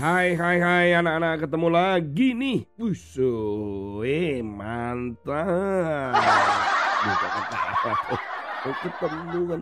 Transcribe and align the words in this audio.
Hai 0.00 0.32
hai 0.32 0.56
hai 0.64 0.88
anak-anak 0.96 1.44
ketemu 1.44 1.68
lagi 1.68 2.32
nih. 2.32 2.64
Buso, 2.72 3.36
eh 4.00 4.40
mantap. 4.40 6.16
Ketawa 7.04 7.92
tuh. 8.08 8.20
Oh, 8.64 8.76
ketemu 8.80 9.40
kan 9.44 9.60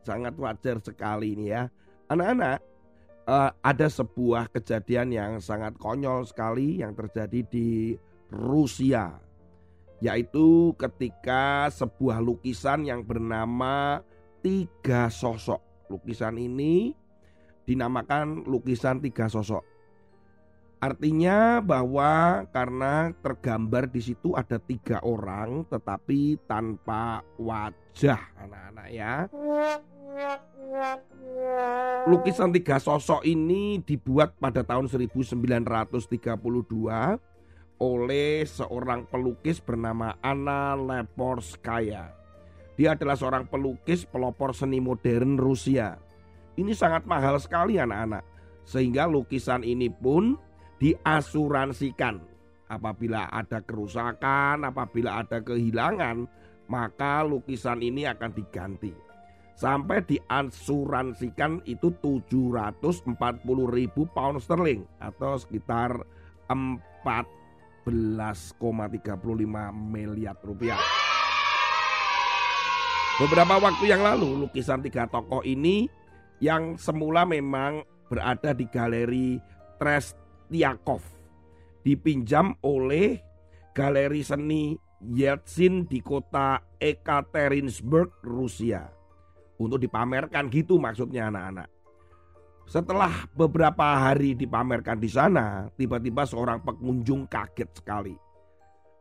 sangat 0.00 0.34
wajar 0.40 0.80
sekali 0.80 1.36
ini 1.36 1.52
ya. 1.52 1.68
Anak-anak, 2.08 2.64
uh, 3.28 3.52
ada 3.60 3.84
sebuah 3.92 4.48
kejadian 4.56 5.12
yang 5.12 5.32
sangat 5.44 5.76
konyol 5.76 6.24
sekali 6.24 6.80
yang 6.80 6.96
terjadi 6.96 7.44
di 7.44 7.92
Rusia. 8.32 9.20
Yaitu 10.00 10.72
ketika 10.80 11.68
sebuah 11.68 12.24
lukisan 12.24 12.88
yang 12.88 13.04
bernama 13.04 14.00
Tiga 14.40 15.12
Sosok. 15.12 15.92
Lukisan 15.92 16.40
ini 16.40 17.04
dinamakan 17.64 18.44
lukisan 18.44 19.00
tiga 19.00 19.28
sosok. 19.28 19.73
Artinya 20.84 21.64
bahwa 21.64 22.44
karena 22.52 23.16
tergambar 23.24 23.88
di 23.88 24.04
situ 24.04 24.36
ada 24.36 24.60
tiga 24.60 25.00
orang 25.00 25.64
tetapi 25.64 26.36
tanpa 26.44 27.24
wajah 27.40 28.20
anak-anak 28.36 28.88
ya. 28.92 29.24
Lukisan 32.04 32.52
tiga 32.52 32.76
sosok 32.76 33.24
ini 33.24 33.80
dibuat 33.80 34.36
pada 34.36 34.60
tahun 34.60 34.92
1932 34.92 35.64
oleh 37.80 38.44
seorang 38.44 39.08
pelukis 39.08 39.64
bernama 39.64 40.20
Anna 40.20 40.76
Leporskaya. 40.76 42.12
Dia 42.76 42.92
adalah 42.92 43.16
seorang 43.16 43.48
pelukis 43.48 44.04
pelopor 44.04 44.52
seni 44.52 44.84
modern 44.84 45.40
Rusia. 45.40 45.96
Ini 46.60 46.76
sangat 46.76 47.08
mahal 47.08 47.40
sekali 47.40 47.80
anak-anak. 47.80 48.20
Sehingga 48.68 49.08
lukisan 49.08 49.64
ini 49.64 49.88
pun 49.88 50.36
diasuransikan. 50.84 52.20
Apabila 52.68 53.32
ada 53.32 53.64
kerusakan, 53.64 54.68
apabila 54.68 55.24
ada 55.24 55.40
kehilangan, 55.40 56.28
maka 56.68 57.24
lukisan 57.24 57.80
ini 57.80 58.04
akan 58.04 58.36
diganti. 58.36 58.92
Sampai 59.56 60.04
diasuransikan 60.04 61.64
itu 61.64 61.88
740 62.04 63.16
ribu 63.70 64.04
pound 64.12 64.42
sterling 64.44 64.84
atau 65.00 65.40
sekitar 65.40 66.04
14,35 66.52 67.88
miliar 69.72 70.36
rupiah. 70.44 70.80
Beberapa 73.14 73.62
waktu 73.62 73.84
yang 73.88 74.02
lalu 74.02 74.42
lukisan 74.42 74.82
tiga 74.82 75.06
tokoh 75.06 75.46
ini 75.46 75.86
yang 76.42 76.74
semula 76.74 77.22
memang 77.22 77.86
berada 78.10 78.50
di 78.50 78.66
galeri 78.66 79.38
Trestiakov 80.54 81.02
dipinjam 81.82 82.54
oleh 82.62 83.18
galeri 83.74 84.22
seni 84.22 84.70
Yeltsin 85.02 85.82
di 85.90 85.98
kota 85.98 86.62
Ekaterinburg, 86.78 88.22
Rusia. 88.22 88.86
Untuk 89.58 89.82
dipamerkan 89.82 90.46
gitu 90.54 90.78
maksudnya 90.78 91.26
anak-anak. 91.26 91.66
Setelah 92.70 93.26
beberapa 93.34 93.98
hari 93.98 94.38
dipamerkan 94.38 95.02
di 95.02 95.10
sana, 95.10 95.66
tiba-tiba 95.74 96.22
seorang 96.22 96.62
pengunjung 96.62 97.26
kaget 97.26 97.74
sekali. 97.74 98.14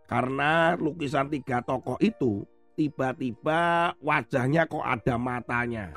Karena 0.10 0.74
lukisan 0.74 1.30
tiga 1.30 1.62
tokoh 1.62 2.02
itu 2.02 2.42
tiba-tiba 2.74 3.94
wajahnya 4.02 4.66
kok 4.66 4.82
ada 4.82 5.22
matanya. 5.22 5.94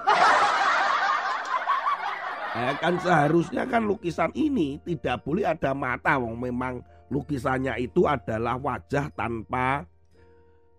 Ya 2.56 2.72
kan 2.80 2.96
seharusnya 2.96 3.68
kan 3.68 3.84
lukisan 3.84 4.32
ini 4.32 4.80
tidak 4.80 5.20
boleh 5.28 5.44
ada 5.44 5.76
mata 5.76 6.16
wong 6.16 6.40
memang 6.40 6.80
lukisannya 7.12 7.76
itu 7.84 8.08
adalah 8.08 8.56
wajah 8.56 9.12
tanpa 9.12 9.84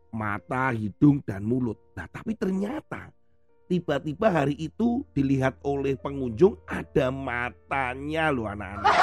mata, 0.09 0.73
hidung 0.73 1.21
dan 1.21 1.45
mulut. 1.45 1.77
Nah, 1.93 2.09
tapi 2.09 2.33
ternyata 2.33 3.13
tiba-tiba 3.69 4.31
hari 4.33 4.57
itu 4.57 5.05
dilihat 5.13 5.61
oleh 5.61 5.93
pengunjung 5.93 6.57
ada 6.65 7.13
matanya 7.13 8.33
loh 8.33 8.49
anak-anak. 8.49 8.97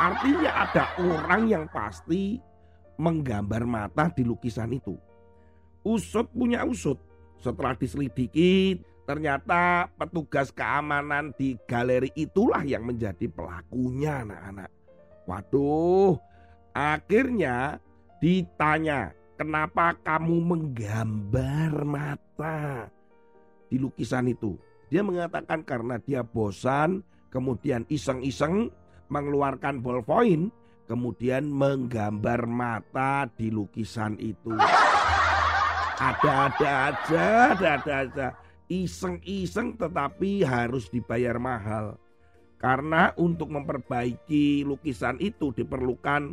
Artinya 0.00 0.50
ada 0.64 0.84
orang 0.96 1.42
yang 1.44 1.64
pasti 1.68 2.40
menggambar 2.96 3.68
mata 3.68 4.08
di 4.08 4.24
lukisan 4.24 4.72
itu. 4.72 4.96
Usut 5.84 6.24
punya 6.32 6.64
usut. 6.64 6.96
Setelah 7.36 7.74
diselidiki 7.74 8.80
Ternyata 9.02 9.90
petugas 9.98 10.54
keamanan 10.54 11.34
di 11.34 11.58
galeri 11.66 12.14
itulah 12.14 12.62
yang 12.62 12.86
menjadi 12.86 13.26
pelakunya 13.26 14.22
anak-anak. 14.22 14.70
Waduh, 15.26 16.14
akhirnya 16.70 17.82
ditanya, 18.22 19.10
kenapa 19.34 19.98
kamu 20.06 20.36
menggambar 20.54 21.82
mata 21.82 22.86
di 23.66 23.82
lukisan 23.82 24.30
itu? 24.30 24.54
Dia 24.86 25.02
mengatakan 25.02 25.66
karena 25.66 25.98
dia 25.98 26.22
bosan, 26.22 27.02
kemudian 27.34 27.82
iseng-iseng 27.90 28.70
mengeluarkan 29.10 29.82
ballpoint, 29.82 30.54
kemudian 30.86 31.50
menggambar 31.50 32.46
mata 32.46 33.26
di 33.34 33.50
lukisan 33.50 34.14
itu. 34.22 34.54
Ada-ada 35.98 36.70
aja, 36.94 37.24
ada-ada 37.50 37.94
aja 38.06 38.26
iseng-iseng 38.72 39.76
tetapi 39.76 40.40
harus 40.40 40.88
dibayar 40.88 41.36
mahal. 41.36 42.00
Karena 42.56 43.12
untuk 43.18 43.50
memperbaiki 43.50 44.64
lukisan 44.64 45.18
itu 45.18 45.50
diperlukan 45.52 46.32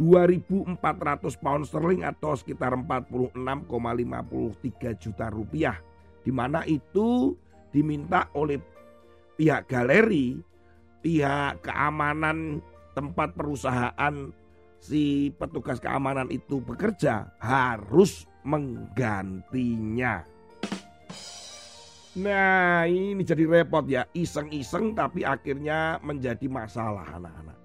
2.400 0.00 1.42
pound 1.42 1.68
sterling 1.68 2.06
atau 2.06 2.34
sekitar 2.34 2.72
46,53 2.74 4.98
juta 4.98 5.26
rupiah. 5.28 5.76
Di 6.24 6.32
mana 6.32 6.64
itu 6.64 7.36
diminta 7.74 8.30
oleh 8.32 8.56
pihak 9.36 9.68
galeri, 9.68 10.40
pihak 11.04 11.60
keamanan 11.66 12.64
tempat 12.96 13.36
perusahaan 13.36 14.32
si 14.78 15.34
petugas 15.36 15.82
keamanan 15.82 16.30
itu 16.30 16.62
bekerja 16.62 17.34
harus 17.42 18.24
menggantinya. 18.46 20.37
Nah 22.16 22.88
ini 22.88 23.20
jadi 23.20 23.44
repot 23.44 23.84
ya. 23.84 24.08
Iseng-iseng 24.16 24.96
tapi 24.96 25.26
akhirnya 25.28 26.00
menjadi 26.00 26.48
masalah 26.48 27.04
anak-anak. 27.20 27.58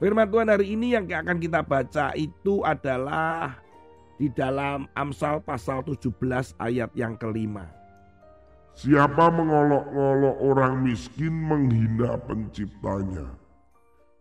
Firman 0.00 0.28
Tuhan 0.28 0.48
hari 0.48 0.72
ini 0.72 0.96
yang 0.96 1.04
akan 1.06 1.38
kita 1.38 1.60
baca 1.60 2.16
itu 2.16 2.64
adalah 2.64 3.60
Di 4.14 4.30
dalam 4.30 4.86
Amsal 4.94 5.42
pasal 5.42 5.82
17 5.82 6.54
ayat 6.62 6.94
yang 6.94 7.18
kelima. 7.18 7.66
Siapa 8.78 9.26
mengolok-olok 9.26 10.38
orang 10.38 10.86
miskin 10.86 11.34
menghina 11.34 12.14
penciptanya? 12.22 13.26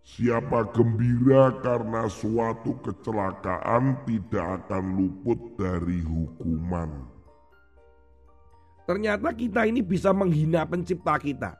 Siapa 0.01 0.73
gembira 0.73 1.53
karena 1.61 2.09
suatu 2.09 2.73
kecelakaan 2.81 4.01
tidak 4.09 4.65
akan 4.65 4.97
luput 4.97 5.37
dari 5.61 6.01
hukuman. 6.01 7.12
Ternyata 8.83 9.31
kita 9.31 9.63
ini 9.63 9.79
bisa 9.79 10.11
menghina 10.11 10.67
pencipta 10.67 11.15
kita. 11.15 11.55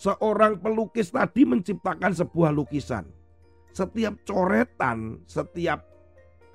Seorang 0.00 0.56
pelukis 0.56 1.12
tadi 1.12 1.44
menciptakan 1.44 2.16
sebuah 2.16 2.56
lukisan. 2.56 3.04
Setiap 3.76 4.16
coretan, 4.24 5.20
setiap 5.28 5.84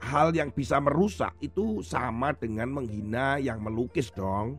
hal 0.02 0.34
yang 0.34 0.50
bisa 0.50 0.82
merusak 0.82 1.32
itu 1.46 1.86
sama 1.86 2.34
dengan 2.34 2.74
menghina 2.74 3.38
yang 3.38 3.62
melukis 3.62 4.10
dong. 4.10 4.58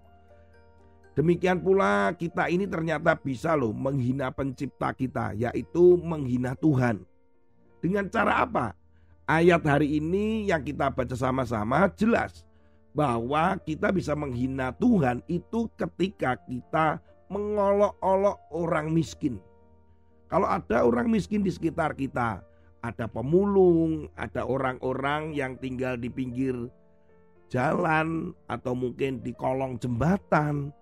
Demikian 1.19 1.59
pula 1.59 2.15
kita 2.15 2.47
ini 2.47 2.71
ternyata 2.71 3.19
bisa 3.19 3.59
loh 3.59 3.75
menghina 3.75 4.31
pencipta 4.31 4.95
kita 4.95 5.35
yaitu 5.35 5.99
menghina 5.99 6.55
Tuhan. 6.55 7.03
Dengan 7.83 8.07
cara 8.07 8.47
apa? 8.47 8.67
Ayat 9.27 9.67
hari 9.67 9.99
ini 9.99 10.47
yang 10.47 10.63
kita 10.63 10.95
baca 10.95 11.19
sama-sama 11.19 11.91
jelas 11.99 12.46
bahwa 12.97 13.61
kita 13.61 13.93
bisa 13.93 14.17
menghina 14.17 14.73
Tuhan 14.81 15.21
itu 15.29 15.69
ketika 15.77 16.41
kita 16.49 16.97
mengolok-olok 17.29 18.41
orang 18.57 18.89
miskin. 18.89 19.37
Kalau 20.33 20.49
ada 20.49 20.81
orang 20.81 21.13
miskin 21.13 21.45
di 21.45 21.53
sekitar 21.53 21.93
kita, 21.93 22.41
ada 22.81 23.05
pemulung, 23.05 24.09
ada 24.17 24.49
orang-orang 24.49 25.37
yang 25.37 25.61
tinggal 25.61 26.01
di 26.01 26.09
pinggir 26.09 26.57
jalan 27.53 28.33
atau 28.49 28.73
mungkin 28.73 29.21
di 29.21 29.37
kolong 29.37 29.77
jembatan, 29.77 30.73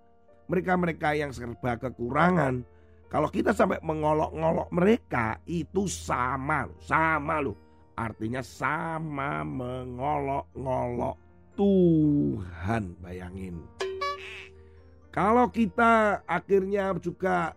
mereka-mereka 0.47 1.19
yang 1.19 1.35
serba 1.35 1.75
kekurangan. 1.75 2.63
Kalau 3.11 3.27
kita 3.27 3.51
sampai 3.51 3.83
mengolok-ngolok 3.83 4.71
mereka 4.71 5.35
itu 5.45 5.85
sama, 5.91 6.71
sama 6.79 7.43
loh. 7.43 7.59
Artinya 7.95 8.39
sama 8.43 9.43
mengolok-ngolok 9.45 11.24
Tuhan 11.55 12.95
bayangin. 12.99 13.63
Kalau 15.15 15.47
kita 15.47 16.19
akhirnya 16.27 16.91
juga 16.99 17.55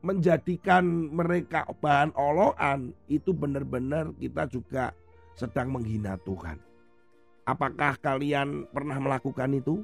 menjadikan 0.00 1.12
mereka 1.12 1.64
bahan 1.80 2.12
olokan 2.16 2.92
itu 3.08 3.32
benar-benar 3.32 4.12
kita 4.16 4.48
juga 4.48 4.92
sedang 5.36 5.72
menghina 5.72 6.20
Tuhan. 6.24 6.60
Apakah 7.48 7.96
kalian 8.00 8.68
pernah 8.68 9.00
melakukan 9.00 9.56
itu? 9.56 9.80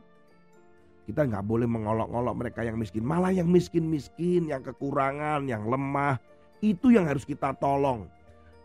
Kita 1.08 1.24
nggak 1.24 1.46
boleh 1.46 1.64
mengolok-olok 1.64 2.34
mereka 2.36 2.60
yang 2.66 2.76
miskin. 2.76 3.06
Malah 3.06 3.32
yang 3.32 3.48
miskin-miskin, 3.48 4.50
yang 4.50 4.60
kekurangan, 4.60 5.48
yang 5.48 5.64
lemah. 5.64 6.20
Itu 6.60 6.92
yang 6.92 7.08
harus 7.08 7.24
kita 7.24 7.56
tolong. 7.56 8.10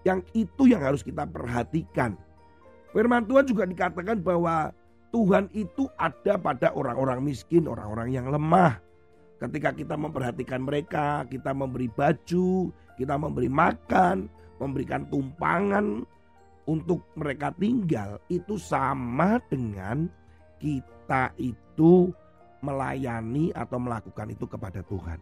Yang 0.03 0.25
itu 0.33 0.67
yang 0.67 0.81
harus 0.81 1.05
kita 1.05 1.23
perhatikan. 1.23 2.17
Firman 2.91 3.23
Tuhan 3.29 3.45
juga 3.47 3.63
dikatakan 3.63 4.19
bahwa 4.19 4.73
Tuhan 5.11 5.51
itu 5.51 5.91
ada 5.99 6.39
pada 6.39 6.71
orang-orang 6.71 7.19
miskin, 7.19 7.67
orang-orang 7.67 8.15
yang 8.15 8.31
lemah. 8.31 8.79
Ketika 9.43 9.75
kita 9.75 9.99
memperhatikan 9.99 10.63
mereka, 10.63 11.27
kita 11.27 11.51
memberi 11.51 11.91
baju, 11.91 12.71
kita 12.95 13.15
memberi 13.19 13.51
makan, 13.51 14.31
memberikan 14.61 15.03
tumpangan 15.11 16.07
untuk 16.69 17.03
mereka 17.19 17.51
tinggal, 17.59 18.21
itu 18.31 18.55
sama 18.55 19.41
dengan 19.51 20.07
kita 20.61 21.33
itu 21.41 22.13
melayani 22.61 23.49
atau 23.57 23.81
melakukan 23.81 24.29
itu 24.31 24.45
kepada 24.45 24.85
Tuhan. 24.85 25.19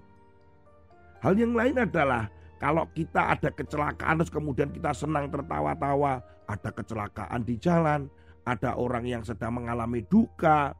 Hal 1.23 1.33
yang 1.39 1.55
lain 1.55 1.79
adalah 1.79 2.27
kalau 2.59 2.83
kita 2.91 3.39
ada 3.39 3.49
kecelakaan 3.49 4.19
terus 4.19 4.31
kemudian 4.31 4.67
kita 4.69 4.91
senang 4.91 5.31
tertawa-tawa, 5.31 6.19
ada 6.45 6.69
kecelakaan 6.75 7.41
di 7.47 7.55
jalan, 7.55 8.11
ada 8.49 8.73
orang 8.73 9.05
yang 9.05 9.21
sedang 9.21 9.61
mengalami 9.61 10.01
duka, 10.09 10.73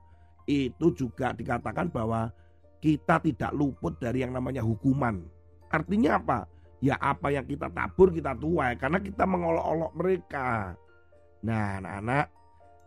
itu 0.50 0.90
juga 0.98 1.30
dikatakan 1.38 1.94
bahwa 1.94 2.34
kita 2.82 3.22
tidak 3.22 3.54
luput 3.54 4.02
dari 4.02 4.26
yang 4.26 4.34
namanya 4.34 4.66
hukuman. 4.66 5.22
Artinya 5.70 6.18
apa? 6.18 6.40
Ya 6.82 6.96
apa 6.98 7.30
yang 7.30 7.46
kita 7.46 7.68
tabur 7.70 8.10
kita 8.10 8.34
tuai 8.34 8.74
karena 8.80 8.98
kita 9.04 9.28
mengolok-olok 9.28 9.92
mereka. 10.00 10.74
Nah 11.44 11.84
anak-anak 11.84 12.26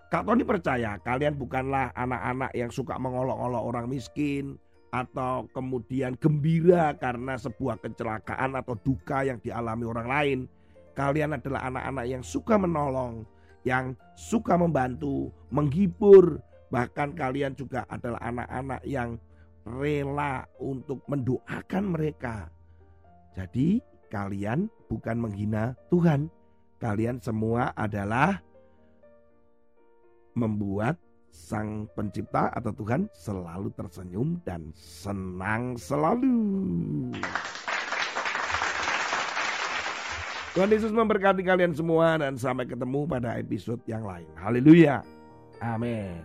Kak 0.09 0.29
Tony 0.29 0.45
percaya 0.45 1.01
kalian 1.01 1.37
bukanlah 1.37 1.93
anak-anak 1.97 2.53
yang 2.53 2.69
suka 2.69 3.01
mengolok-olok 3.01 3.63
orang 3.65 3.87
miskin, 3.89 4.61
atau 4.93 5.49
kemudian 5.57 6.13
gembira 6.21 6.93
karena 7.01 7.41
sebuah 7.41 7.81
kecelakaan 7.81 8.53
atau 8.61 8.77
duka 8.77 9.25
yang 9.25 9.41
dialami 9.41 9.89
orang 9.89 10.09
lain. 10.09 10.39
Kalian 10.93 11.41
adalah 11.41 11.65
anak-anak 11.73 12.05
yang 12.05 12.21
suka 12.21 12.61
menolong, 12.61 13.25
yang 13.63 13.95
suka 14.19 14.59
membantu, 14.59 15.31
menghibur, 15.51 16.43
bahkan 16.71 17.15
kalian 17.15 17.55
juga 17.55 17.87
adalah 17.87 18.19
anak-anak 18.23 18.83
yang 18.87 19.19
rela 19.63 20.47
untuk 20.59 21.03
mendoakan 21.07 21.85
mereka. 21.95 22.51
Jadi, 23.39 23.79
kalian 24.11 24.69
bukan 24.91 25.17
menghina 25.17 25.73
Tuhan, 25.89 26.29
kalian 26.83 27.23
semua 27.23 27.71
adalah 27.79 28.43
membuat 30.35 30.99
Sang 31.33 31.89
Pencipta 31.97 32.53
atau 32.53 32.77
Tuhan 32.77 33.09
selalu 33.17 33.73
tersenyum 33.73 34.37
dan 34.45 34.69
senang 34.77 35.81
selalu. 35.81 36.37
Tuhan 40.53 40.69
Yesus 40.69 40.93
memberkati 40.93 41.41
kalian 41.41 41.73
semua 41.73 42.21
dan 42.21 42.37
sampai 42.37 42.69
ketemu 42.69 43.09
pada 43.09 43.41
episode 43.41 43.81
yang 43.89 44.05
lain. 44.05 44.29
Haleluya. 44.37 45.01
Amin. 45.65 46.21